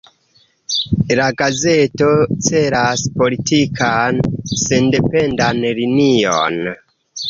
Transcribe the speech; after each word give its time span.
La 1.19 1.27
gazeto 1.41 2.09
celas 2.49 3.05
politikan 3.21 4.21
sendependan 4.65 5.67
linion. 5.85 6.63